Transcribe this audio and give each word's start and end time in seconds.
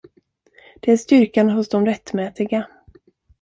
Det 0.79 0.91
är 0.91 0.97
styrkan 0.97 1.49
hos 1.49 1.69
de 1.69 1.85
rättmätiga. 1.85 2.67